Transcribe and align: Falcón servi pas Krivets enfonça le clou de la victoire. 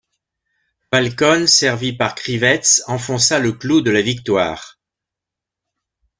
Falcón 0.89 1.45
servi 1.45 1.93
pas 1.93 2.09
Krivets 2.11 2.81
enfonça 2.87 3.37
le 3.37 3.51
clou 3.53 3.81
de 3.81 3.91
la 3.91 4.01
victoire. 4.01 4.79